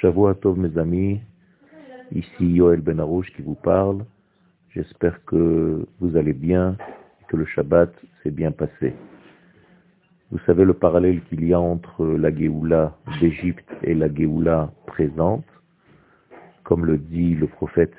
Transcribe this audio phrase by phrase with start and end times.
[0.00, 1.20] Shavua Tov mes amis,
[2.12, 4.04] ici Yoel Benarouche qui vous parle.
[4.70, 6.76] J'espère que vous allez bien
[7.20, 8.92] et que le Shabbat s'est bien passé.
[10.32, 15.44] Vous savez le parallèle qu'il y a entre la Géoula d'Égypte et la Géoula présente.
[16.64, 17.94] Comme le dit le prophète,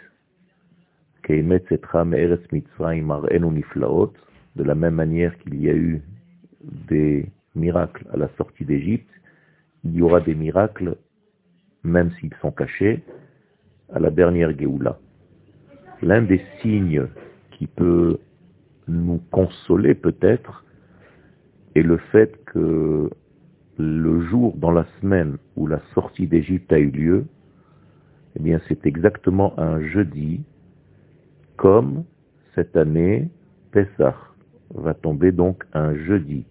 [4.55, 6.02] de la même manière qu'il y a eu
[6.62, 7.25] des
[7.55, 9.09] miracles à la sortie d'Égypte,
[9.86, 10.98] il y aura des miracles,
[11.85, 13.03] même s'ils sont cachés,
[13.94, 14.98] à la dernière Géoula.
[16.02, 17.08] L'un des signes
[17.52, 18.20] qui peut
[18.88, 20.66] nous consoler peut-être
[21.75, 23.09] est le fait que
[23.77, 27.25] le jour dans la semaine où la sortie d'Égypte a eu lieu,
[28.36, 30.44] eh bien c'est exactement un jeudi,
[31.58, 32.03] comme
[32.53, 33.30] cette année,
[33.72, 34.16] Pessah
[34.73, 36.45] va tomber donc un jeudi.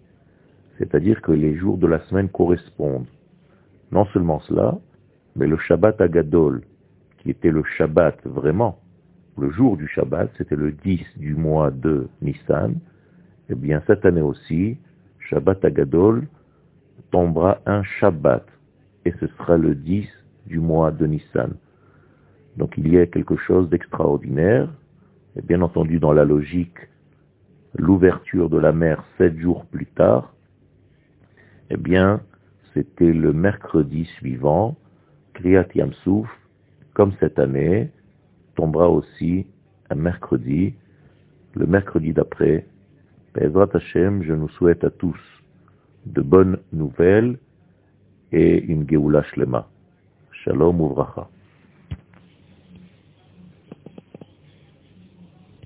[0.77, 3.07] C'est-à-dire que les jours de la semaine correspondent.
[3.91, 4.77] Non seulement cela,
[5.35, 6.61] mais le Shabbat Agadol,
[7.17, 8.79] qui était le Shabbat vraiment,
[9.37, 12.75] le jour du Shabbat, c'était le 10 du mois de Nissan,
[13.49, 14.77] eh bien cette année aussi,
[15.19, 16.27] Shabbat Agadol
[17.11, 18.45] tombera un Shabbat,
[19.03, 20.07] et ce sera le 10
[20.47, 21.53] du mois de Nissan.
[22.57, 24.69] Donc il y a quelque chose d'extraordinaire,
[25.35, 26.77] et bien entendu dans la logique,
[27.77, 30.33] l'ouverture de la mer sept jours plus tard,
[31.69, 32.21] eh bien,
[32.73, 34.77] c'était le mercredi suivant,
[35.35, 36.29] Kriyat Yamsouf,
[36.93, 37.91] comme cette année,
[38.55, 39.45] tombera aussi
[39.89, 40.73] un mercredi,
[41.53, 42.65] le mercredi d'après.
[43.33, 45.19] Bezrat Hashem, je nous souhaite à tous
[46.05, 47.37] de bonnes nouvelles
[48.31, 49.67] et une Geoula Shlema.
[50.31, 51.27] Shalom Uvracha.